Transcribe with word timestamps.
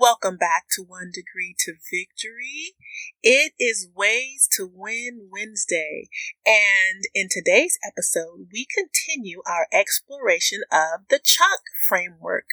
Welcome 0.00 0.38
back 0.38 0.64
to 0.76 0.82
One 0.82 1.10
Degree 1.12 1.54
to 1.58 1.74
Victory. 1.74 2.74
It 3.22 3.52
is 3.60 3.86
Ways 3.94 4.48
to 4.56 4.66
Win 4.74 5.28
Wednesday, 5.30 6.08
and 6.46 7.04
in 7.14 7.28
today's 7.30 7.78
episode, 7.86 8.46
we 8.50 8.66
continue 8.74 9.42
our 9.46 9.66
exploration 9.70 10.62
of 10.72 11.02
the 11.10 11.20
chunk 11.22 11.60
framework 11.86 12.46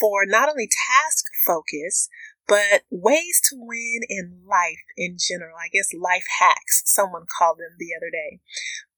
for 0.00 0.26
not 0.26 0.48
only 0.48 0.66
task 0.66 1.26
focus, 1.46 2.08
but 2.48 2.82
ways 2.90 3.40
to 3.50 3.56
win 3.56 4.00
in 4.08 4.40
life 4.44 4.82
in 4.96 5.16
general. 5.16 5.54
I 5.64 5.68
guess 5.72 5.94
life 5.94 6.26
hacks, 6.40 6.82
someone 6.86 7.26
called 7.38 7.58
them 7.58 7.76
the 7.78 7.94
other 7.96 8.10
day. 8.10 8.40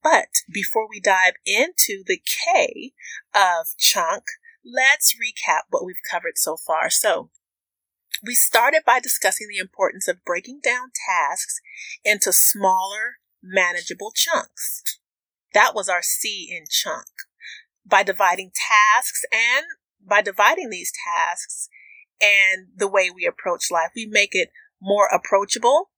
But 0.02 0.40
before 0.50 0.88
we 0.88 0.98
dive 0.98 1.34
into 1.45 2.02
the 2.06 2.22
K 2.24 2.93
of 3.34 3.77
chunk, 3.77 4.24
let's 4.64 5.14
recap 5.14 5.64
what 5.68 5.84
we've 5.84 5.96
covered 6.11 6.38
so 6.38 6.56
far. 6.56 6.88
So, 6.88 7.29
we 8.24 8.34
started 8.34 8.82
by 8.86 9.00
discussing 9.00 9.48
the 9.48 9.59
importance 9.59 10.09
of 10.09 10.24
breaking 10.24 10.60
down 10.62 10.91
tasks 11.09 11.60
into 12.05 12.32
smaller, 12.32 13.18
manageable 13.42 14.12
chunks. 14.14 14.98
That 15.54 15.74
was 15.74 15.88
our 15.88 16.02
C 16.02 16.48
in 16.51 16.64
chunk. 16.70 17.06
By 17.84 18.02
dividing 18.02 18.52
tasks 18.54 19.23
and 19.32 19.66
by 20.01 20.23
dividing 20.23 20.70
these 20.70 20.92
tasks 20.92 21.68
and 22.20 22.68
the 22.77 22.88
way 22.88 23.10
we 23.10 23.27
approach 23.27 23.70
life, 23.70 23.90
we 23.95 24.06
make 24.06 24.30
it 24.32 24.51
more 24.80 25.06
approachable 25.06 25.90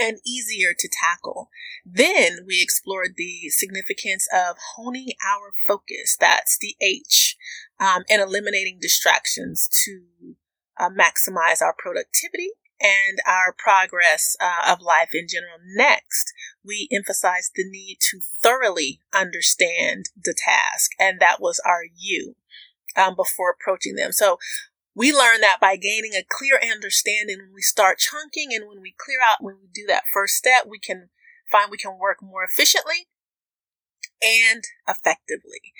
and 0.00 0.18
easier 0.26 0.74
to 0.76 0.88
tackle. 0.88 1.48
Then 1.84 2.38
we 2.46 2.60
explored 2.62 3.14
the 3.16 3.48
significance 3.50 4.26
of 4.32 4.56
honing 4.74 5.10
our 5.24 5.52
focus. 5.66 6.16
That's 6.18 6.56
the 6.58 6.76
H, 6.80 7.36
um, 7.78 8.04
and 8.08 8.22
eliminating 8.22 8.78
distractions 8.80 9.68
to 9.84 10.36
uh, 10.82 10.90
maximize 10.90 11.62
our 11.62 11.74
productivity 11.78 12.50
and 12.80 13.18
our 13.26 13.54
progress 13.56 14.36
uh, 14.40 14.72
of 14.72 14.80
life 14.80 15.10
in 15.14 15.26
general. 15.28 15.58
Next, 15.64 16.32
we 16.64 16.88
emphasize 16.92 17.50
the 17.54 17.64
need 17.68 17.98
to 18.10 18.20
thoroughly 18.42 19.00
understand 19.14 20.06
the 20.16 20.34
task, 20.36 20.90
and 20.98 21.20
that 21.20 21.40
was 21.40 21.60
our 21.64 21.82
U 21.96 22.34
um, 22.96 23.14
before 23.14 23.54
approaching 23.54 23.94
them. 23.94 24.12
So 24.12 24.38
we 24.94 25.12
learn 25.12 25.40
that 25.40 25.58
by 25.60 25.76
gaining 25.76 26.12
a 26.14 26.26
clear 26.28 26.58
understanding 26.60 27.38
when 27.38 27.54
we 27.54 27.62
start 27.62 27.98
chunking 27.98 28.52
and 28.52 28.68
when 28.68 28.80
we 28.82 28.94
clear 28.98 29.18
out, 29.30 29.38
when 29.42 29.56
we 29.60 29.68
do 29.72 29.84
that 29.88 30.04
first 30.12 30.34
step, 30.34 30.66
we 30.68 30.78
can 30.78 31.08
find 31.50 31.70
we 31.70 31.78
can 31.78 31.98
work 31.98 32.18
more 32.20 32.44
efficiently 32.44 33.06
and 34.20 34.64
effectively. 34.88 35.72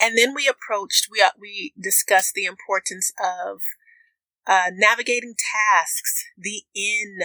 And 0.00 0.18
then 0.18 0.34
we 0.34 0.48
approached, 0.48 1.06
we, 1.10 1.20
uh, 1.20 1.30
we 1.38 1.72
discussed 1.80 2.34
the 2.34 2.44
importance 2.44 3.12
of 3.22 3.60
uh, 4.46 4.70
navigating 4.74 5.34
tasks, 5.36 6.24
the 6.36 6.64
in, 6.74 7.18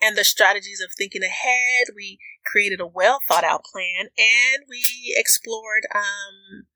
and 0.00 0.16
the 0.16 0.24
strategies 0.24 0.80
of 0.80 0.90
thinking 0.96 1.22
ahead. 1.22 1.88
We 1.94 2.18
created 2.44 2.80
a 2.80 2.86
well 2.86 3.18
thought 3.28 3.44
out 3.44 3.64
plan 3.64 4.08
and 4.16 4.64
we 4.68 5.14
explored 5.16 5.86
um, 5.94 6.66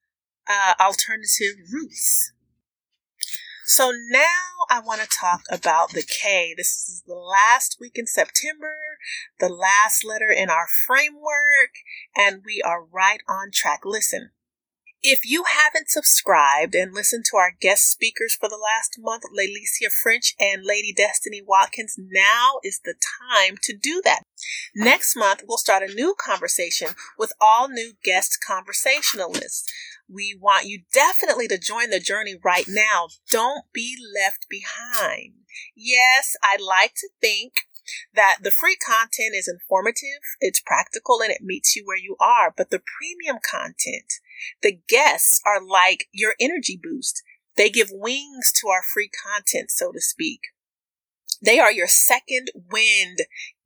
uh, 0.48 0.74
alternative 0.80 1.56
routes. 1.72 2.32
So 3.64 3.92
now 4.10 4.66
I 4.68 4.80
want 4.80 5.00
to 5.00 5.08
talk 5.08 5.42
about 5.50 5.90
the 5.90 6.02
K. 6.02 6.52
This 6.56 6.88
is 6.88 7.04
the 7.06 7.14
last 7.14 7.78
week 7.80 7.92
in 7.94 8.06
September, 8.06 8.74
the 9.38 9.48
last 9.48 10.04
letter 10.04 10.30
in 10.30 10.50
our 10.50 10.66
framework, 10.86 11.70
and 12.14 12.42
we 12.44 12.60
are 12.60 12.84
right 12.84 13.20
on 13.28 13.50
track. 13.52 13.80
Listen, 13.84 14.30
if 15.02 15.24
you 15.24 15.44
haven't 15.44 15.90
subscribed 15.90 16.74
and 16.74 16.94
listened 16.94 17.24
to 17.30 17.36
our 17.36 17.52
guest 17.60 17.90
speakers 17.90 18.36
for 18.38 18.48
the 18.48 18.58
last 18.58 18.96
month, 18.98 19.24
Lelicia 19.36 19.90
French 20.02 20.34
and 20.38 20.62
Lady 20.64 20.92
Destiny 20.92 21.42
Watkins, 21.44 21.96
now 21.98 22.60
is 22.62 22.80
the 22.84 22.94
time 23.34 23.56
to 23.62 23.76
do 23.76 24.00
that. 24.04 24.22
Next 24.74 25.16
month, 25.16 25.42
we'll 25.46 25.58
start 25.58 25.82
a 25.82 25.92
new 25.92 26.14
conversation 26.18 26.88
with 27.18 27.32
all 27.40 27.68
new 27.68 27.94
guest 28.04 28.38
conversationalists. 28.46 29.64
We 30.08 30.38
want 30.40 30.66
you 30.66 30.82
definitely 30.92 31.48
to 31.48 31.58
join 31.58 31.90
the 31.90 32.00
journey 32.00 32.36
right 32.42 32.66
now. 32.68 33.08
Don't 33.30 33.64
be 33.72 33.96
left 34.14 34.46
behind. 34.48 35.32
Yes, 35.74 36.36
I'd 36.42 36.60
like 36.60 36.94
to 36.96 37.08
think 37.20 37.66
that 38.14 38.38
the 38.42 38.52
free 38.52 38.76
content 38.76 39.34
is 39.34 39.48
informative, 39.48 40.22
it's 40.40 40.60
practical, 40.60 41.20
and 41.20 41.32
it 41.32 41.42
meets 41.42 41.74
you 41.74 41.82
where 41.84 41.98
you 41.98 42.16
are. 42.20 42.52
But 42.56 42.70
the 42.70 42.80
premium 42.80 43.40
content, 43.42 44.20
the 44.62 44.78
guests 44.88 45.40
are 45.46 45.64
like 45.64 46.06
your 46.12 46.34
energy 46.40 46.78
boost. 46.82 47.22
They 47.56 47.70
give 47.70 47.88
wings 47.90 48.52
to 48.60 48.68
our 48.68 48.82
free 48.82 49.10
content, 49.10 49.70
so 49.70 49.92
to 49.92 50.00
speak. 50.00 50.40
They 51.44 51.58
are 51.58 51.72
your 51.72 51.88
second 51.88 52.50
wind 52.70 53.18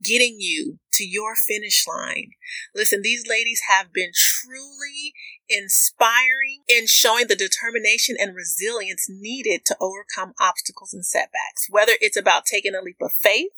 getting 0.02 0.36
you 0.38 0.78
to 0.92 1.04
your 1.04 1.34
finish 1.36 1.84
line. 1.86 2.30
Listen, 2.74 3.02
these 3.02 3.26
ladies 3.28 3.60
have 3.68 3.92
been 3.92 4.12
truly 4.14 5.12
inspiring 5.48 6.62
in 6.68 6.86
showing 6.86 7.26
the 7.26 7.36
determination 7.36 8.16
and 8.18 8.34
resilience 8.34 9.06
needed 9.08 9.60
to 9.66 9.76
overcome 9.78 10.32
obstacles 10.40 10.94
and 10.94 11.04
setbacks, 11.04 11.66
whether 11.68 11.92
it's 12.00 12.16
about 12.16 12.46
taking 12.46 12.74
a 12.74 12.82
leap 12.82 12.96
of 13.02 13.12
faith 13.12 13.52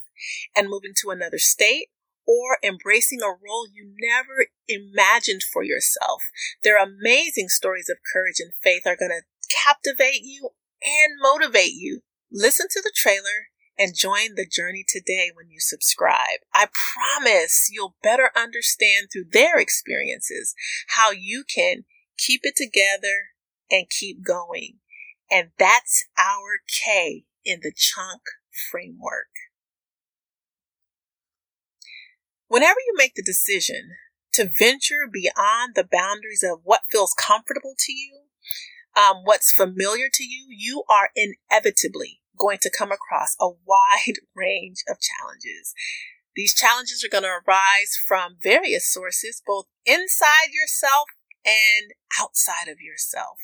and 0.57 0.69
moving 0.69 0.93
to 0.97 1.11
another 1.11 1.39
state 1.39 1.89
or 2.29 2.59
embracing 2.63 3.23
a 3.23 3.29
role 3.29 3.67
you 3.73 3.91
never 3.99 4.49
imagined 4.69 5.43
for 5.43 5.63
yourself. 5.63 6.23
Their 6.63 6.77
amazing 6.77 7.49
stories 7.49 7.89
of 7.89 7.97
courage 8.13 8.39
and 8.39 8.53
faith 8.63 8.83
are 8.85 8.97
going 8.97 9.11
to 9.11 9.23
captivate 9.65 10.21
you 10.23 10.51
and 10.85 11.19
motivate 11.21 11.73
you. 11.73 12.03
Listen 12.31 12.67
to 12.71 12.83
the 12.83 12.93
trailer 12.95 13.49
and 13.79 13.97
join 13.97 14.35
the 14.35 14.47
journey 14.47 14.85
today 14.87 15.31
when 15.35 15.49
you 15.49 15.59
subscribe. 15.59 16.41
I 16.53 16.67
promise 16.67 17.71
you'll 17.73 17.97
better 18.03 18.31
understand 18.37 19.09
through 19.11 19.27
their 19.33 19.59
experiences 19.59 20.55
how 20.89 21.13
you 21.13 21.45
can 21.45 21.85
keep 22.19 22.43
it 22.43 22.57
together 22.57 23.29
and 23.71 23.89
keep 23.89 24.23
going. 24.23 24.81
And 25.31 25.51
that's 25.59 26.05
our 26.19 26.61
K 26.69 27.25
in 27.45 27.61
the 27.63 27.73
chunk 27.75 28.23
framework. 28.71 29.29
Whenever 32.49 32.81
you 32.87 32.95
make 32.97 33.15
the 33.15 33.23
decision 33.23 33.91
to 34.33 34.51
venture 34.59 35.07
beyond 35.11 35.75
the 35.75 35.89
boundaries 35.91 36.43
of 36.43 36.61
what 36.65 36.83
feels 36.91 37.15
comfortable 37.19 37.75
to 37.79 37.93
you, 37.93 38.23
um, 38.97 39.19
what's 39.25 39.53
familiar 39.53 40.09
to 40.13 40.25
you, 40.25 40.47
you 40.49 40.83
are 40.89 41.11
inevitably 41.15 42.21
going 42.39 42.59
to 42.63 42.71
come 42.71 42.91
across 42.91 43.37
a 43.39 43.49
wide 43.49 44.17
range 44.35 44.79
of 44.89 44.97
challenges. 44.99 45.75
These 46.35 46.55
challenges 46.55 47.05
are 47.05 47.11
going 47.11 47.25
to 47.25 47.41
arise 47.47 47.99
from 48.07 48.37
various 48.43 48.91
sources, 48.91 49.43
both 49.47 49.67
inside 49.85 50.51
yourself 50.53 51.09
and 51.45 51.93
outside 52.19 52.69
of 52.69 52.81
yourself. 52.81 53.39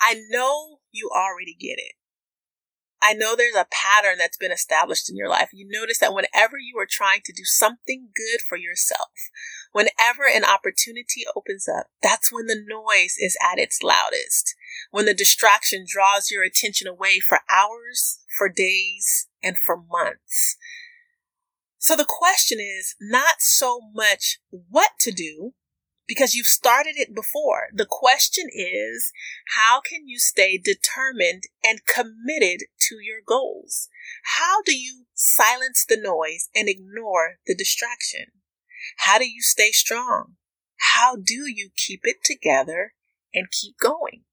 I 0.00 0.22
know 0.30 0.78
you 0.90 1.10
already 1.14 1.56
get 1.58 1.78
it. 1.78 1.94
I 3.06 3.12
know 3.12 3.36
there's 3.36 3.54
a 3.54 3.66
pattern 3.70 4.16
that's 4.16 4.38
been 4.38 4.50
established 4.50 5.10
in 5.10 5.16
your 5.16 5.28
life. 5.28 5.50
You 5.52 5.66
notice 5.68 5.98
that 5.98 6.14
whenever 6.14 6.56
you 6.56 6.78
are 6.78 6.86
trying 6.88 7.20
to 7.26 7.34
do 7.34 7.44
something 7.44 8.08
good 8.16 8.40
for 8.40 8.56
yourself, 8.56 9.10
whenever 9.72 10.22
an 10.26 10.42
opportunity 10.42 11.24
opens 11.36 11.68
up, 11.68 11.88
that's 12.02 12.32
when 12.32 12.46
the 12.46 12.64
noise 12.66 13.16
is 13.18 13.36
at 13.52 13.58
its 13.58 13.82
loudest. 13.82 14.54
When 14.90 15.04
the 15.04 15.12
distraction 15.12 15.84
draws 15.86 16.30
your 16.30 16.44
attention 16.44 16.88
away 16.88 17.20
for 17.20 17.40
hours, 17.50 18.20
for 18.38 18.48
days, 18.48 19.28
and 19.42 19.58
for 19.58 19.76
months. 19.76 20.56
So 21.76 21.94
the 21.94 22.06
question 22.08 22.58
is 22.58 22.94
not 22.98 23.34
so 23.40 23.80
much 23.92 24.38
what 24.50 24.92
to 25.00 25.12
do, 25.12 25.52
because 26.06 26.34
you've 26.34 26.46
started 26.46 26.94
it 26.96 27.14
before. 27.14 27.68
The 27.72 27.86
question 27.88 28.46
is, 28.52 29.12
how 29.56 29.80
can 29.80 30.06
you 30.06 30.18
stay 30.18 30.58
determined 30.58 31.44
and 31.62 31.80
committed 31.86 32.66
to 32.88 32.96
your 33.00 33.20
goals? 33.26 33.88
How 34.36 34.62
do 34.62 34.76
you 34.76 35.06
silence 35.14 35.84
the 35.88 35.96
noise 35.96 36.48
and 36.54 36.68
ignore 36.68 37.36
the 37.46 37.54
distraction? 37.54 38.26
How 38.98 39.18
do 39.18 39.24
you 39.24 39.40
stay 39.40 39.70
strong? 39.70 40.34
How 40.92 41.16
do 41.16 41.44
you 41.46 41.70
keep 41.76 42.00
it 42.04 42.18
together 42.24 42.92
and 43.32 43.50
keep 43.50 43.76
going? 43.78 44.24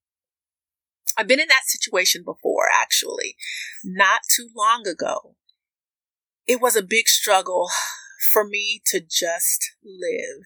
I've 1.16 1.28
been 1.28 1.40
in 1.40 1.48
that 1.48 1.66
situation 1.66 2.22
before, 2.24 2.68
actually, 2.72 3.36
not 3.84 4.20
too 4.34 4.48
long 4.56 4.86
ago. 4.86 5.36
It 6.46 6.60
was 6.60 6.74
a 6.74 6.82
big 6.82 7.08
struggle 7.08 7.68
for 8.32 8.44
me 8.44 8.80
to 8.86 9.00
just 9.00 9.72
live. 9.84 10.44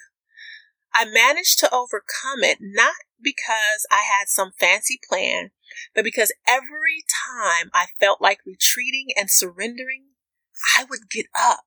I 0.99 1.05
managed 1.05 1.59
to 1.59 1.75
overcome 1.75 2.43
it 2.43 2.57
not 2.61 2.95
because 3.23 3.87
I 3.91 4.03
had 4.03 4.29
some 4.29 4.53
fancy 4.59 4.99
plan, 5.07 5.51
but 5.95 6.05
because 6.05 6.33
every 6.49 7.05
time 7.29 7.71
I 7.75 7.87
felt 8.01 8.23
like 8.23 8.39
retreating 8.47 9.09
and 9.15 9.31
surrendering, 9.31 10.05
I 10.79 10.85
would 10.85 11.11
get 11.11 11.27
up. 11.39 11.67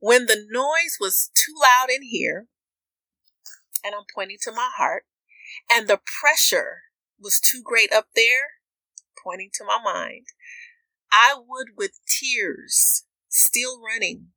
When 0.00 0.26
the 0.26 0.44
noise 0.50 0.98
was 1.00 1.30
too 1.34 1.54
loud 1.62 1.88
in 1.88 2.02
here, 2.02 2.48
and 3.82 3.94
I'm 3.94 4.04
pointing 4.14 4.36
to 4.42 4.52
my 4.52 4.68
heart, 4.76 5.04
and 5.72 5.88
the 5.88 6.00
pressure 6.20 6.82
was 7.18 7.40
too 7.40 7.62
great 7.64 7.90
up 7.90 8.08
there, 8.14 8.58
pointing 9.24 9.50
to 9.54 9.64
my 9.64 9.78
mind, 9.82 10.26
I 11.10 11.36
would, 11.36 11.68
with 11.76 12.00
tears 12.06 13.04
still 13.28 13.80
running, 13.80 14.28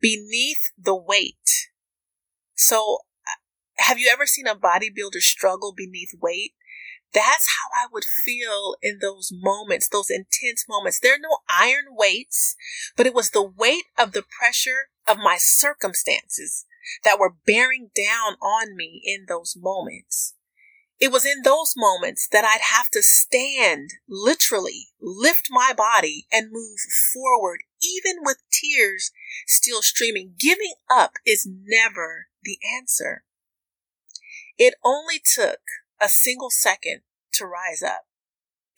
beneath 0.00 0.70
the 0.78 0.94
weight. 0.94 1.70
So, 2.54 2.98
have 3.78 3.98
you 3.98 4.08
ever 4.12 4.26
seen 4.26 4.46
a 4.46 4.54
bodybuilder 4.54 5.20
struggle 5.20 5.72
beneath 5.76 6.12
weight? 6.20 6.52
That's 7.12 7.48
how 7.56 7.84
I 7.84 7.86
would 7.92 8.04
feel 8.04 8.76
in 8.82 8.98
those 9.00 9.30
moments, 9.32 9.88
those 9.88 10.10
intense 10.10 10.66
moments. 10.68 11.00
There 11.00 11.14
are 11.14 11.18
no 11.18 11.38
iron 11.48 11.84
weights, 11.90 12.56
but 12.96 13.06
it 13.06 13.14
was 13.14 13.30
the 13.30 13.42
weight 13.42 13.84
of 13.98 14.12
the 14.12 14.24
pressure 14.38 14.90
of 15.06 15.18
my 15.18 15.36
circumstances 15.38 16.66
that 17.04 17.18
were 17.18 17.36
bearing 17.46 17.90
down 17.94 18.34
on 18.42 18.76
me 18.76 19.00
in 19.04 19.26
those 19.28 19.56
moments. 19.56 20.34
It 20.98 21.12
was 21.12 21.26
in 21.26 21.42
those 21.42 21.74
moments 21.76 22.26
that 22.32 22.44
I'd 22.44 22.74
have 22.74 22.88
to 22.90 23.02
stand, 23.02 23.90
literally 24.08 24.88
lift 25.00 25.48
my 25.50 25.72
body 25.76 26.26
and 26.32 26.50
move 26.50 26.78
forward, 27.12 27.60
even 27.82 28.16
with 28.22 28.38
tears 28.50 29.10
still 29.46 29.82
streaming. 29.82 30.34
Giving 30.38 30.74
up 30.90 31.12
is 31.26 31.46
never 31.46 32.28
the 32.42 32.58
answer. 32.78 33.24
It 34.58 34.74
only 34.84 35.20
took 35.22 35.60
a 36.00 36.08
single 36.08 36.50
second 36.50 37.02
to 37.34 37.46
rise 37.46 37.82
up. 37.82 38.06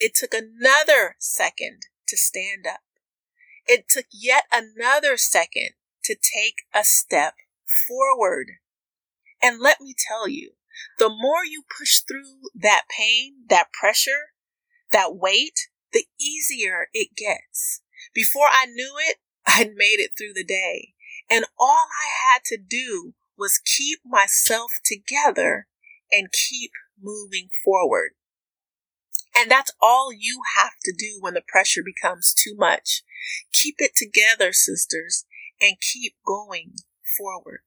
It 0.00 0.14
took 0.14 0.34
another 0.34 1.16
second 1.18 1.82
to 2.08 2.16
stand 2.16 2.66
up. 2.66 2.80
It 3.66 3.88
took 3.88 4.06
yet 4.12 4.44
another 4.52 5.16
second 5.16 5.70
to 6.04 6.14
take 6.14 6.62
a 6.74 6.84
step 6.84 7.34
forward. 7.86 8.52
And 9.42 9.60
let 9.60 9.80
me 9.80 9.94
tell 9.96 10.28
you, 10.28 10.52
the 10.98 11.08
more 11.08 11.44
you 11.44 11.62
push 11.78 12.00
through 12.00 12.50
that 12.54 12.84
pain, 12.96 13.44
that 13.48 13.72
pressure, 13.72 14.32
that 14.92 15.14
weight, 15.14 15.68
the 15.92 16.06
easier 16.20 16.88
it 16.92 17.10
gets. 17.16 17.82
Before 18.14 18.46
I 18.50 18.66
knew 18.66 18.94
it, 18.98 19.18
I'd 19.46 19.74
made 19.74 19.98
it 20.00 20.12
through 20.16 20.34
the 20.34 20.44
day. 20.44 20.94
And 21.30 21.44
all 21.58 21.86
I 21.92 22.32
had 22.32 22.44
to 22.46 22.56
do 22.56 23.14
was 23.38 23.60
keep 23.64 24.00
myself 24.04 24.72
together 24.84 25.66
and 26.10 26.32
keep 26.32 26.72
moving 27.00 27.48
forward. 27.64 28.10
And 29.36 29.50
that's 29.50 29.70
all 29.80 30.10
you 30.12 30.40
have 30.56 30.72
to 30.84 30.92
do 30.96 31.18
when 31.20 31.34
the 31.34 31.42
pressure 31.46 31.82
becomes 31.84 32.34
too 32.34 32.54
much. 32.56 33.02
Keep 33.52 33.76
it 33.78 33.92
together, 33.94 34.52
sisters, 34.52 35.24
and 35.60 35.76
keep 35.80 36.14
going 36.26 36.72
forward. 37.16 37.60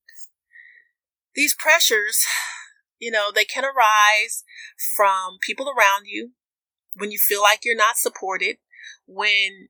These 1.33 1.56
pressures, 1.56 2.25
you 3.00 3.12
know, 3.12 3.31
they 3.33 3.45
can 3.45 3.63
arise 3.63 4.44
from 4.95 5.38
people 5.41 5.67
around 5.67 6.06
you 6.06 6.31
when 6.95 7.12
you 7.12 7.17
feel 7.19 7.41
like 7.41 7.62
you're 7.63 7.75
not 7.75 7.95
supported, 7.95 8.57
when 9.06 9.69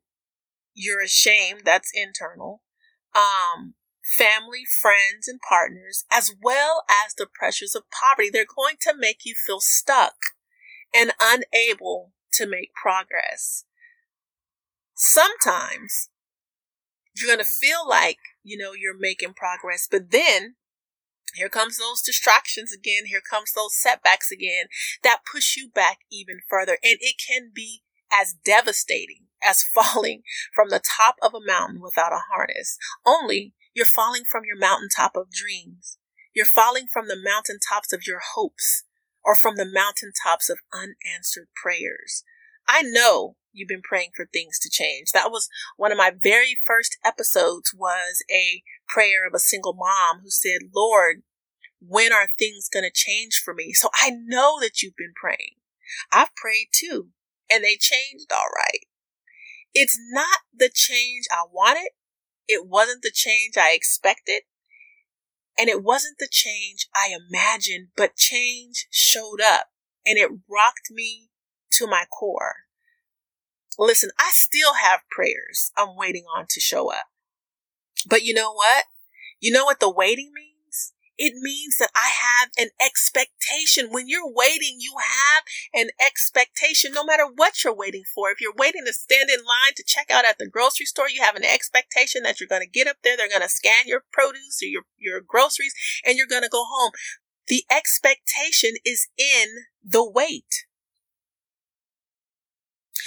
you're 0.73 1.03
ashamed, 1.03 1.61
that's 1.65 1.91
internal. 1.93 2.63
Um, 3.15 3.75
family, 4.17 4.63
friends, 4.81 5.27
and 5.27 5.39
partners, 5.47 6.05
as 6.11 6.33
well 6.41 6.83
as 7.05 7.13
the 7.13 7.27
pressures 7.31 7.75
of 7.75 7.83
poverty. 7.91 8.29
They're 8.31 8.45
going 8.45 8.75
to 8.81 8.93
make 8.97 9.25
you 9.25 9.35
feel 9.35 9.59
stuck 9.59 10.15
and 10.93 11.11
unable 11.19 12.13
to 12.33 12.47
make 12.47 12.73
progress. 12.73 13.65
Sometimes 14.93 16.09
you're 17.15 17.27
going 17.27 17.43
to 17.43 17.45
feel 17.45 17.87
like, 17.87 18.17
you 18.43 18.57
know, 18.57 18.73
you're 18.73 18.97
making 18.97 19.33
progress, 19.33 19.87
but 19.89 20.11
then 20.11 20.55
here 21.35 21.49
comes 21.49 21.77
those 21.77 22.01
distractions 22.01 22.73
again. 22.73 23.05
Here 23.05 23.21
comes 23.21 23.53
those 23.53 23.75
setbacks 23.75 24.31
again 24.31 24.65
that 25.03 25.21
push 25.31 25.55
you 25.55 25.69
back 25.73 25.99
even 26.11 26.39
further. 26.49 26.77
And 26.83 26.97
it 26.99 27.15
can 27.25 27.51
be 27.53 27.83
as 28.11 28.33
devastating 28.33 29.27
as 29.41 29.63
falling 29.73 30.23
from 30.53 30.69
the 30.69 30.81
top 30.81 31.15
of 31.21 31.33
a 31.33 31.45
mountain 31.45 31.81
without 31.81 32.11
a 32.11 32.23
harness. 32.31 32.77
Only 33.05 33.53
you're 33.73 33.85
falling 33.85 34.23
from 34.29 34.43
your 34.45 34.57
mountaintop 34.57 35.15
of 35.15 35.31
dreams. 35.31 35.97
You're 36.33 36.45
falling 36.45 36.87
from 36.91 37.07
the 37.07 37.21
mountaintops 37.21 37.91
of 37.91 38.07
your 38.07 38.21
hopes 38.33 38.83
or 39.23 39.35
from 39.35 39.55
the 39.55 39.65
mountaintops 39.65 40.49
of 40.49 40.59
unanswered 40.73 41.47
prayers. 41.55 42.23
I 42.67 42.81
know 42.81 43.35
you've 43.53 43.67
been 43.67 43.81
praying 43.81 44.11
for 44.15 44.25
things 44.25 44.57
to 44.59 44.69
change. 44.69 45.11
That 45.11 45.31
was 45.31 45.49
one 45.77 45.91
of 45.91 45.97
my 45.97 46.11
very 46.11 46.57
first 46.65 46.97
episodes 47.03 47.73
was 47.73 48.23
a 48.31 48.63
prayer 48.87 49.27
of 49.27 49.33
a 49.33 49.39
single 49.39 49.73
mom 49.73 50.21
who 50.23 50.29
said, 50.29 50.69
Lord, 50.73 51.23
when 51.85 52.13
are 52.13 52.29
things 52.37 52.69
going 52.71 52.85
to 52.85 52.91
change 52.93 53.41
for 53.43 53.53
me? 53.53 53.73
So 53.73 53.89
I 53.93 54.11
know 54.11 54.59
that 54.61 54.81
you've 54.81 54.95
been 54.95 55.13
praying. 55.19 55.55
I've 56.11 56.35
prayed 56.35 56.67
too, 56.71 57.09
and 57.51 57.63
they 57.63 57.75
changed 57.79 58.31
all 58.31 58.49
right. 58.55 58.85
It's 59.73 59.97
not 60.11 60.39
the 60.55 60.69
change 60.73 61.25
I 61.31 61.43
wanted. 61.51 61.89
It 62.47 62.67
wasn't 62.67 63.01
the 63.01 63.11
change 63.13 63.57
I 63.57 63.73
expected. 63.73 64.41
And 65.57 65.69
it 65.69 65.83
wasn't 65.83 66.17
the 66.17 66.29
change 66.31 66.87
I 66.95 67.13
imagined, 67.13 67.89
but 67.95 68.15
change 68.15 68.87
showed 68.89 69.41
up 69.41 69.67
and 70.05 70.17
it 70.17 70.31
rocked 70.49 70.89
me 70.89 71.29
to 71.73 71.87
my 71.87 72.05
core. 72.05 72.55
Listen, 73.77 74.11
I 74.19 74.29
still 74.31 74.73
have 74.75 75.01
prayers 75.09 75.71
I'm 75.77 75.95
waiting 75.95 76.25
on 76.35 76.45
to 76.49 76.59
show 76.59 76.91
up. 76.91 77.05
But 78.07 78.23
you 78.23 78.33
know 78.33 78.53
what? 78.53 78.85
You 79.39 79.51
know 79.51 79.65
what 79.65 79.79
the 79.79 79.91
waiting 79.91 80.31
means? 80.33 80.50
It 81.23 81.35
means 81.37 81.77
that 81.77 81.91
I 81.93 82.09
have 82.09 82.49
an 82.57 82.69
expectation. 82.83 83.89
When 83.91 84.09
you're 84.09 84.27
waiting, 84.27 84.77
you 84.79 84.95
have 84.97 85.43
an 85.71 85.91
expectation 86.03 86.93
no 86.93 87.03
matter 87.03 87.27
what 87.27 87.63
you're 87.63 87.75
waiting 87.75 88.01
for. 88.15 88.31
If 88.31 88.41
you're 88.41 88.57
waiting 88.57 88.81
to 88.87 88.93
stand 88.93 89.29
in 89.29 89.37
line 89.37 89.75
to 89.75 89.83
check 89.85 90.09
out 90.09 90.25
at 90.25 90.39
the 90.39 90.49
grocery 90.49 90.87
store, 90.87 91.07
you 91.07 91.21
have 91.21 91.35
an 91.35 91.45
expectation 91.45 92.23
that 92.23 92.39
you're 92.39 92.49
going 92.49 92.63
to 92.63 92.67
get 92.67 92.87
up 92.87 92.97
there. 93.03 93.15
They're 93.15 93.29
going 93.29 93.43
to 93.43 93.49
scan 93.49 93.85
your 93.85 94.03
produce 94.11 94.63
or 94.63 94.65
your, 94.65 94.81
your 94.97 95.21
groceries 95.21 95.75
and 96.03 96.17
you're 96.17 96.25
going 96.25 96.41
to 96.41 96.49
go 96.49 96.65
home. 96.67 96.91
The 97.45 97.65
expectation 97.69 98.71
is 98.83 99.07
in 99.15 99.65
the 99.83 100.03
wait. 100.03 100.65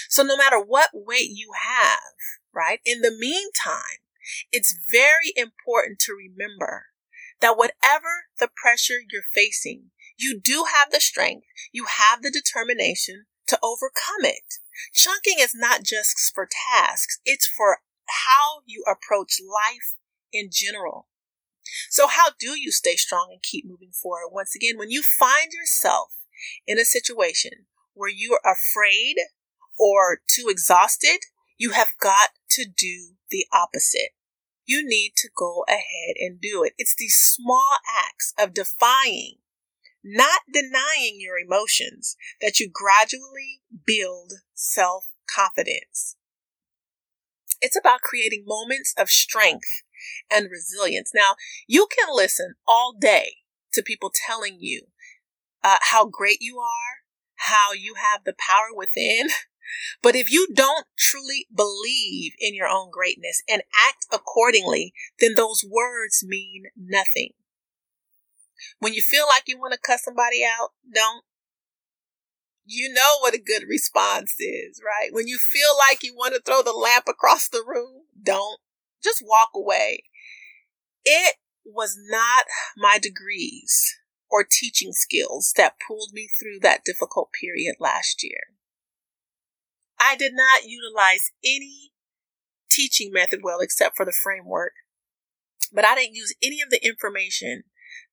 So 0.09 0.23
no 0.23 0.37
matter 0.37 0.61
what 0.61 0.91
weight 0.95 1.31
you 1.35 1.51
have, 1.61 2.15
right? 2.55 2.79
In 2.87 3.01
the 3.01 3.11
meantime, 3.11 4.07
it's 4.53 4.79
very 4.89 5.33
important 5.35 5.99
to 6.07 6.13
remember 6.13 6.94
that 7.41 7.57
whatever 7.57 8.27
the 8.39 8.49
pressure 8.55 9.01
you're 9.11 9.23
facing, 9.35 9.91
you 10.17 10.41
do 10.41 10.65
have 10.73 10.91
the 10.91 11.01
strength, 11.01 11.47
you 11.73 11.87
have 11.99 12.23
the 12.23 12.31
determination 12.31 13.27
to 13.49 13.59
overcome 13.63 14.25
it. 14.25 14.55
Chunking 14.93 15.39
is 15.39 15.55
not 15.55 15.83
just 15.83 16.33
for 16.35 16.49
tasks, 16.73 17.21
it's 17.25 17.47
for 17.47 17.79
how 18.27 18.63
you 18.67 18.85
approach 18.87 19.41
life 19.41 19.97
in 20.33 20.49
general. 20.53 21.09
So 21.91 22.07
how 22.07 22.31
do 22.39 22.59
you 22.59 22.71
stay 22.71 22.97
strong 22.97 23.29
and 23.31 23.43
keep 23.43 23.65
moving 23.67 23.93
forward? 23.93 24.31
Once 24.33 24.55
again, 24.55 24.77
when 24.79 24.91
you 24.91 25.03
find 25.03 25.53
yourself 25.53 26.13
in 26.67 26.79
a 26.79 26.85
situation 26.85 27.67
where 27.95 28.11
you 28.11 28.39
are 28.45 28.53
afraid 28.53 29.17
or 29.79 30.21
too 30.29 30.47
exhausted, 30.49 31.21
you 31.57 31.71
have 31.71 31.89
got 32.01 32.31
to 32.51 32.65
do 32.65 33.15
the 33.31 33.47
opposite. 33.53 34.11
You 34.67 34.87
need 34.87 35.13
to 35.17 35.29
go 35.37 35.65
ahead 35.69 36.17
and 36.19 36.41
do 36.41 36.63
it. 36.65 36.73
It's 36.79 36.95
these 36.97 37.17
small 37.17 37.79
acts 38.09 38.33
of 38.39 38.55
defying, 38.55 39.37
not 40.03 40.41
denying 40.53 41.17
your 41.19 41.39
emotions 41.39 42.17
that 42.41 42.61
you 42.61 42.71
gradually 42.73 43.61
build 43.87 44.33
self 44.55 45.07
confidence. 45.35 46.17
It's 47.61 47.79
about 47.79 48.01
creating 48.03 48.45
moments 48.47 48.95
of 48.99 49.11
strength 49.11 49.83
and 50.31 50.51
resilience. 50.51 51.13
Now, 51.15 51.37
you 51.67 51.87
can 51.87 52.15
listen 52.15 52.55
all 52.67 52.95
day 52.99 53.37
to 53.73 53.83
people 53.83 54.13
telling 54.15 54.59
you 54.61 54.89
uh, 55.63 55.79
how 55.91 56.07
great 56.07 56.39
you 56.41 56.59
are, 56.59 57.03
how 57.37 57.73
you 57.73 57.95
have 57.95 58.25
the 58.25 58.35
power 58.39 58.69
within, 58.75 59.29
But 60.03 60.17
if 60.17 60.31
you 60.31 60.49
don't 60.53 60.87
truly 60.99 61.47
believe 61.55 62.33
in 62.39 62.55
your 62.55 62.69
own 62.69 62.91
greatness 62.91 63.43
and 63.49 63.63
act 63.89 64.07
accordingly, 64.13 64.93
then 65.21 65.35
those 65.35 65.65
words 65.69 66.25
mean 66.27 66.65
nothing. 66.77 67.31
When 68.79 68.95
you 68.95 69.03
feel 69.03 69.27
like 69.29 69.45
you 69.47 69.59
want 69.59 69.73
to 69.73 69.79
cut 69.79 70.01
somebody 70.01 70.43
out, 70.45 70.71
don't. 70.93 71.25
You 72.67 72.93
know 72.93 73.19
what 73.21 73.35
a 73.35 73.39
good 73.39 73.65
response 73.69 74.35
is, 74.39 74.81
right? 74.85 75.13
When 75.13 75.29
you 75.29 75.39
feel 75.39 75.77
like 75.89 76.03
you 76.03 76.15
want 76.15 76.35
to 76.35 76.41
throw 76.41 76.63
the 76.63 76.73
lamp 76.73 77.05
across 77.09 77.49
the 77.49 77.63
room, 77.67 78.05
don't. 78.23 78.59
Just 79.03 79.23
walk 79.27 79.51
away. 79.55 80.05
It 81.05 81.35
was 81.65 81.99
not 82.09 82.47
my 82.77 82.99
degrees 82.99 83.99
or 84.31 84.45
teaching 84.45 84.93
skills 84.93 85.53
that 85.57 85.77
pulled 85.87 86.11
me 86.13 86.29
through 86.41 86.61
that 86.61 86.85
difficult 86.85 87.31
period 87.39 87.77
last 87.79 88.23
year. 88.25 88.55
I 90.05 90.17
did 90.17 90.33
not 90.35 90.65
utilize 90.69 91.31
any 91.45 91.93
teaching 92.71 93.11
method 93.13 93.41
well 93.43 93.61
except 93.61 93.97
for 93.97 94.05
the 94.05 94.13
framework. 94.23 94.73
But 95.73 95.85
I 95.85 95.95
didn't 95.95 96.15
use 96.15 96.35
any 96.43 96.61
of 96.61 96.71
the 96.71 96.85
information 96.85 97.65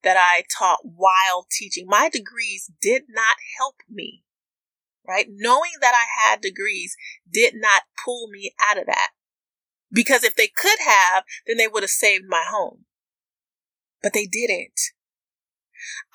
that 0.04 0.18
I 0.18 0.44
taught 0.58 0.80
while 0.84 1.46
teaching. 1.52 1.86
My 1.88 2.10
degrees 2.10 2.72
did 2.82 3.04
not 3.10 3.36
help 3.58 3.76
me. 3.90 4.24
right? 5.08 5.28
Knowing 5.30 5.72
that 5.82 5.94
I 5.94 6.30
had 6.30 6.42
degrees 6.42 6.96
did 7.32 7.54
not 7.56 7.84
pull 8.04 8.28
me 8.30 8.54
out 8.62 8.78
of 8.78 8.86
that. 8.86 9.10
Because 9.92 10.24
if 10.24 10.36
they 10.36 10.48
could 10.48 10.80
have, 10.86 11.24
then 11.46 11.58
they 11.58 11.68
would 11.68 11.84
have 11.84 11.90
saved 11.90 12.26
my 12.28 12.44
home. 12.50 12.86
But 14.02 14.14
they 14.14 14.26
didn't. 14.26 14.80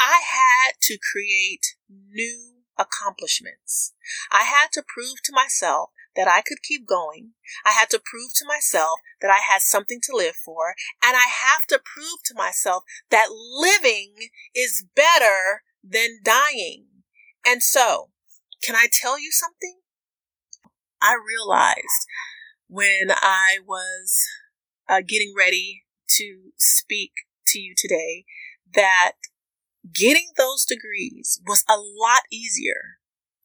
I 0.01 0.23
had 0.25 0.75
to 0.83 0.99
create 1.13 1.75
new 1.89 2.56
accomplishments. 2.79 3.93
I 4.31 4.45
had 4.45 4.69
to 4.73 4.83
prove 4.87 5.23
to 5.25 5.33
myself 5.33 5.91
that 6.17 6.29
I 6.29 6.41
could 6.41 6.63
keep 6.63 6.87
going. 6.87 7.33
I 7.65 7.73
had 7.73 7.91
to 7.91 8.01
prove 8.03 8.31
to 8.37 8.47
myself 8.47 8.99
that 9.21 9.31
I 9.31 9.39
had 9.39 9.61
something 9.61 10.01
to 10.05 10.17
live 10.17 10.35
for. 10.35 10.75
And 11.05 11.17
I 11.17 11.27
have 11.29 11.67
to 11.69 11.79
prove 11.79 12.23
to 12.27 12.35
myself 12.35 12.85
that 13.11 13.29
living 13.31 14.31
is 14.55 14.85
better 14.95 15.63
than 15.85 16.21
dying. 16.23 16.87
And 17.47 17.63
so, 17.63 18.11
can 18.63 18.75
I 18.75 18.89
tell 18.91 19.19
you 19.21 19.31
something? 19.31 19.77
I 21.01 21.15
realized 21.15 22.07
when 22.69 23.11
I 23.11 23.59
was 23.65 24.27
uh, 24.89 25.03
getting 25.07 25.35
ready 25.37 25.85
to 26.09 26.53
speak 26.57 27.13
to 27.49 27.61
you 27.61 27.75
today 27.77 28.25
that 28.75 29.13
getting 29.93 30.31
those 30.37 30.65
degrees 30.65 31.41
was 31.47 31.65
a 31.69 31.77
lot 31.77 32.23
easier 32.33 32.99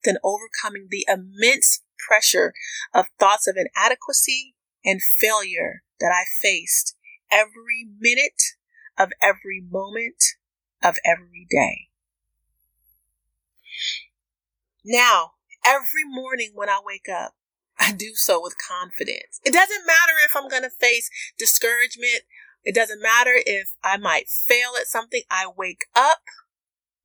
than 0.04 0.18
overcoming 0.24 0.88
the 0.90 1.06
immense 1.08 1.84
pressure 2.08 2.54
of 2.94 3.08
thoughts 3.20 3.48
of 3.48 3.56
inadequacy 3.58 4.56
and 4.84 5.02
failure 5.02 5.84
that 6.00 6.12
I 6.12 6.24
faced 6.42 6.96
every 7.32 7.88
minute 8.00 8.42
of 8.98 9.12
every 9.22 9.62
moment 9.70 10.24
of 10.84 10.98
every 11.06 11.48
day. 11.50 11.90
Now, 14.84 15.34
every 15.66 16.04
morning 16.06 16.52
when 16.56 16.70
I 16.70 16.80
wake 16.84 17.08
up, 17.08 17.36
I 17.80 17.92
do 17.92 18.14
so 18.14 18.42
with 18.42 18.56
confidence. 18.58 19.40
It 19.44 19.54
doesn't 19.54 19.86
matter 19.86 20.14
if 20.26 20.36
I'm 20.36 20.50
going 20.50 20.64
to 20.64 20.70
face 20.70 21.10
discouragement. 21.38 22.24
It 22.64 22.76
doesn't 22.76 23.02
matter 23.02 23.34
if 23.36 23.76
I 23.84 23.98
might 23.98 24.30
fail 24.30 24.72
at 24.80 24.88
something. 24.88 25.24
I 25.30 25.48
wake 25.56 25.86
up 25.96 26.22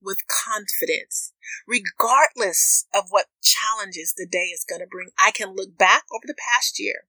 with 0.02 0.18
confidence, 0.28 1.32
regardless 1.66 2.86
of 2.94 3.06
what 3.10 3.26
challenges 3.42 4.14
the 4.16 4.26
day 4.26 4.46
is 4.54 4.66
going 4.68 4.80
to 4.80 4.86
bring. 4.86 5.10
I 5.18 5.30
can 5.30 5.54
look 5.54 5.76
back 5.76 6.04
over 6.12 6.24
the 6.26 6.36
past 6.54 6.78
year 6.78 7.04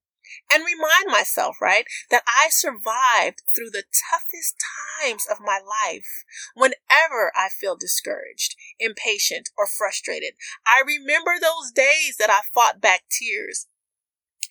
and 0.52 0.64
remind 0.64 1.06
myself, 1.06 1.56
right, 1.60 1.84
that 2.10 2.22
I 2.26 2.48
survived 2.50 3.42
through 3.54 3.70
the 3.70 3.84
toughest 4.10 4.56
times 5.00 5.26
of 5.30 5.38
my 5.40 5.58
life. 5.64 6.24
Whenever 6.54 7.32
I 7.34 7.48
feel 7.48 7.76
discouraged, 7.76 8.56
impatient, 8.78 9.50
or 9.56 9.66
frustrated, 9.66 10.34
I 10.66 10.82
remember 10.86 11.34
those 11.40 11.70
days 11.72 12.16
that 12.18 12.30
I 12.30 12.40
fought 12.52 12.80
back 12.80 13.04
tears 13.10 13.66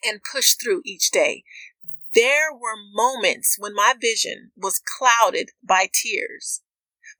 and 0.04 0.20
pushed 0.22 0.62
through 0.62 0.82
each 0.84 1.10
day. 1.10 1.44
There 2.14 2.52
were 2.52 2.76
moments 2.92 3.56
when 3.58 3.74
my 3.74 3.94
vision 4.00 4.52
was 4.56 4.80
clouded 4.80 5.50
by 5.62 5.88
tears, 5.92 6.62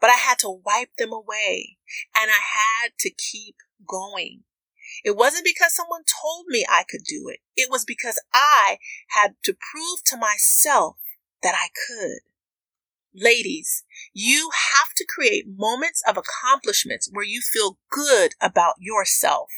but 0.01 0.11
I 0.11 0.15
had 0.15 0.39
to 0.41 0.61
wipe 0.65 0.97
them 0.97 1.13
away 1.13 1.79
and 2.15 2.31
I 2.31 2.41
had 2.41 2.93
to 3.01 3.11
keep 3.11 3.57
going. 3.87 4.45
It 5.05 5.17
wasn't 5.17 5.45
because 5.45 5.75
someone 5.75 6.03
told 6.05 6.47
me 6.49 6.65
I 6.69 6.85
could 6.89 7.03
do 7.05 7.29
it. 7.29 7.41
It 7.57 7.71
was 7.71 7.85
because 7.85 8.21
I 8.33 8.79
had 9.09 9.35
to 9.45 9.53
prove 9.53 10.03
to 10.07 10.17
myself 10.17 10.97
that 11.43 11.55
I 11.55 11.69
could. 11.87 12.21
Ladies, 13.15 13.85
you 14.13 14.51
have 14.53 14.95
to 14.97 15.07
create 15.07 15.47
moments 15.49 16.03
of 16.09 16.17
accomplishments 16.17 17.09
where 17.13 17.25
you 17.25 17.41
feel 17.41 17.79
good 17.91 18.35
about 18.41 18.75
yourself. 18.79 19.51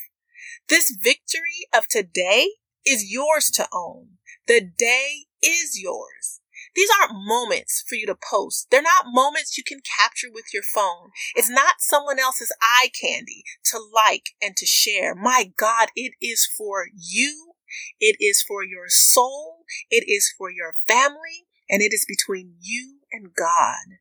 This 0.68 0.96
victory 1.02 1.66
of 1.75 1.88
today 1.88 2.49
is 2.87 3.10
yours 3.10 3.50
to 3.52 3.68
own. 3.72 4.18
The 4.50 4.61
day 4.62 5.26
is 5.40 5.78
yours. 5.80 6.40
These 6.75 6.88
aren't 7.00 7.25
moments 7.25 7.85
for 7.88 7.95
you 7.95 8.04
to 8.07 8.16
post. 8.16 8.66
They're 8.69 8.83
not 8.83 9.04
moments 9.07 9.57
you 9.57 9.62
can 9.62 9.78
capture 9.78 10.26
with 10.28 10.47
your 10.52 10.64
phone. 10.64 11.11
It's 11.37 11.49
not 11.49 11.76
someone 11.78 12.19
else's 12.19 12.52
eye 12.61 12.90
candy 13.00 13.45
to 13.66 13.78
like 13.78 14.30
and 14.42 14.57
to 14.57 14.66
share. 14.66 15.14
My 15.14 15.52
God, 15.57 15.90
it 15.95 16.14
is 16.21 16.49
for 16.59 16.87
you. 16.92 17.52
It 18.00 18.16
is 18.19 18.42
for 18.42 18.64
your 18.64 18.88
soul. 18.88 19.59
It 19.88 20.09
is 20.09 20.35
for 20.37 20.50
your 20.50 20.75
family. 20.85 21.47
And 21.69 21.80
it 21.80 21.92
is 21.92 22.04
between 22.04 22.54
you 22.61 23.02
and 23.12 23.33
God. 23.33 23.99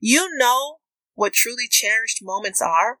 You 0.00 0.36
know 0.36 0.78
what 1.14 1.32
truly 1.32 1.68
cherished 1.70 2.18
moments 2.22 2.60
are? 2.60 2.98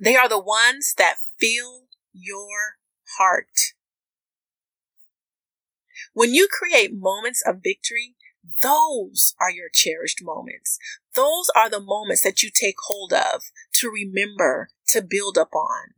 They 0.00 0.16
are 0.16 0.28
the 0.28 0.42
ones 0.42 0.94
that 0.98 1.18
fill 1.38 1.84
your 2.12 2.74
heart. 3.18 3.69
When 6.12 6.34
you 6.34 6.48
create 6.50 6.92
moments 6.92 7.42
of 7.46 7.62
victory, 7.62 8.16
those 8.62 9.34
are 9.40 9.50
your 9.50 9.68
cherished 9.72 10.22
moments. 10.22 10.78
Those 11.14 11.50
are 11.54 11.68
the 11.68 11.80
moments 11.80 12.22
that 12.22 12.42
you 12.42 12.50
take 12.50 12.76
hold 12.86 13.12
of 13.12 13.42
to 13.74 13.90
remember, 13.90 14.68
to 14.88 15.02
build 15.02 15.36
upon. 15.36 15.94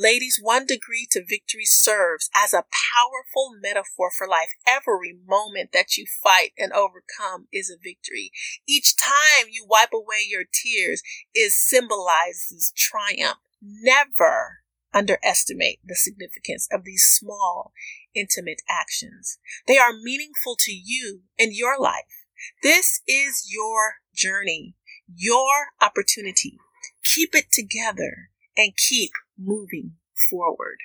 Ladies, 0.00 0.38
one 0.40 0.64
degree 0.64 1.08
to 1.10 1.24
victory 1.28 1.64
serves 1.64 2.30
as 2.32 2.52
a 2.52 2.62
powerful 2.62 3.50
metaphor 3.60 4.12
for 4.16 4.28
life. 4.28 4.50
Every 4.64 5.18
moment 5.26 5.70
that 5.72 5.96
you 5.96 6.06
fight 6.22 6.52
and 6.56 6.72
overcome 6.72 7.48
is 7.52 7.68
a 7.68 7.82
victory. 7.82 8.30
Each 8.64 8.94
time 8.96 9.48
you 9.50 9.66
wipe 9.68 9.92
away 9.92 10.22
your 10.28 10.44
tears 10.44 11.02
is 11.34 11.60
symbolizes 11.60 12.72
triumph. 12.76 13.38
Never 13.60 14.58
underestimate 14.94 15.80
the 15.84 15.96
significance 15.96 16.68
of 16.70 16.84
these 16.84 17.04
small, 17.04 17.72
intimate 18.18 18.62
actions. 18.68 19.38
They 19.66 19.78
are 19.78 19.92
meaningful 19.92 20.56
to 20.60 20.72
you 20.72 21.22
and 21.38 21.52
your 21.52 21.78
life. 21.78 22.26
This 22.62 23.00
is 23.06 23.46
your 23.48 23.94
journey, 24.14 24.74
your 25.14 25.68
opportunity. 25.80 26.58
Keep 27.04 27.34
it 27.34 27.52
together 27.52 28.30
and 28.56 28.76
keep 28.76 29.12
moving 29.38 29.92
forward. 30.30 30.78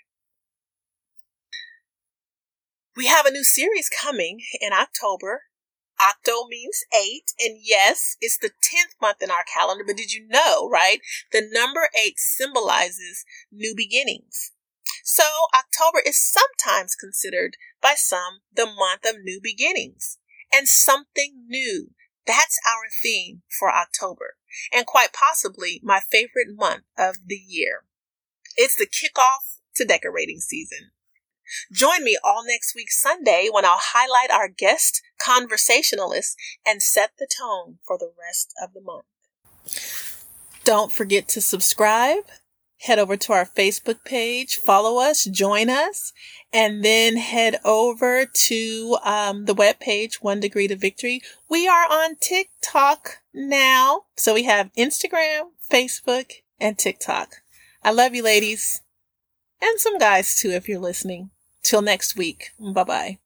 We 2.96 3.08
have 3.08 3.26
a 3.26 3.32
new 3.32 3.44
series 3.44 3.90
coming 3.90 4.42
in 4.62 4.72
October 4.72 5.44
Octo 6.02 6.48
means 6.48 6.84
eight. 6.94 7.32
And 7.40 7.58
yes, 7.62 8.18
it's 8.20 8.38
the 8.38 8.50
10th 8.50 9.00
month 9.02 9.22
in 9.22 9.32
our 9.32 9.44
calendar. 9.52 9.84
But 9.86 9.98
did 9.98 10.14
you 10.14 10.28
know, 10.28 10.70
right? 10.70 11.00
The 11.32 11.48
number 11.52 11.90
eight 12.06 12.18
symbolizes 12.18 13.26
new 13.52 13.74
beginnings. 13.76 14.53
So 15.04 15.24
October 15.58 16.02
is 16.06 16.18
sometimes 16.18 16.96
considered 16.96 17.58
by 17.82 17.94
some 17.96 18.40
the 18.54 18.66
month 18.66 19.06
of 19.06 19.24
new 19.24 19.40
beginnings 19.42 20.18
and 20.52 20.68
something 20.68 21.46
new. 21.48 21.92
That's 22.26 22.60
our 22.66 22.86
theme 23.02 23.42
for 23.60 23.74
October 23.74 24.36
and 24.72 24.86
quite 24.86 25.14
possibly 25.14 25.82
my 25.84 26.00
favorite 26.00 26.56
month 26.56 26.84
of 26.98 27.18
the 27.26 27.36
year. 27.36 27.84
It's 28.56 28.76
the 28.76 28.88
kickoff 28.88 29.60
to 29.76 29.86
decorating 29.86 30.40
season. 30.40 30.92
Join 31.72 32.04
me 32.04 32.18
all 32.24 32.44
next 32.46 32.74
week 32.76 32.92
Sunday 32.92 33.50
when 33.52 33.66
I'll 33.66 33.80
highlight 33.80 34.32
our 34.32 34.48
guest 34.48 35.02
conversationalists 35.20 36.36
and 36.66 36.82
set 36.82 37.12
the 37.20 37.28
tone 37.28 37.80
for 37.86 37.98
the 37.98 38.12
rest 38.20 38.54
of 38.62 38.74
the 38.74 38.82
month. 38.82 39.06
Don't 40.64 40.92
forget 40.92 41.28
to 41.30 41.42
subscribe. 41.42 42.24
Head 42.84 43.00
over 43.00 43.16
to 43.16 43.32
our 43.32 43.46
Facebook 43.46 44.04
page, 44.04 44.58
follow 44.58 45.02
us, 45.02 45.24
join 45.24 45.70
us, 45.70 46.12
and 46.52 46.84
then 46.84 47.16
head 47.16 47.58
over 47.64 48.26
to 48.26 48.98
um, 49.06 49.46
the 49.46 49.54
web 49.54 49.80
page, 49.80 50.22
One 50.22 50.42
Degree 50.42 50.68
to 50.68 50.76
Victory. 50.76 51.22
We 51.48 51.66
are 51.66 51.86
on 51.90 52.18
TikTok 52.18 53.20
now. 53.34 54.02
So 54.18 54.34
we 54.34 54.44
have 54.44 54.74
Instagram, 54.78 55.52
Facebook, 55.72 56.32
and 56.60 56.78
TikTok. 56.78 57.36
I 57.84 57.92
love 57.92 58.14
you, 58.16 58.24
ladies. 58.24 58.82
And 59.62 59.80
some 59.80 59.98
guys 59.98 60.38
too, 60.38 60.50
if 60.50 60.68
you're 60.68 60.80
listening. 60.80 61.30
Till 61.62 61.82
next 61.82 62.18
week. 62.18 62.50
Bye 62.60 62.84
bye. 62.84 63.18